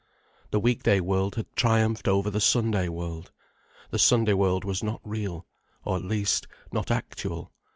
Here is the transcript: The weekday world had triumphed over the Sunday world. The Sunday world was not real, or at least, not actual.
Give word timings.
The 0.49 0.59
weekday 0.59 0.99
world 0.99 1.35
had 1.35 1.55
triumphed 1.55 2.07
over 2.07 2.31
the 2.31 2.41
Sunday 2.41 2.89
world. 2.89 3.31
The 3.91 3.99
Sunday 3.99 4.33
world 4.33 4.65
was 4.65 4.81
not 4.81 4.99
real, 5.03 5.45
or 5.85 5.95
at 5.97 6.03
least, 6.03 6.47
not 6.71 6.89
actual. 6.89 7.51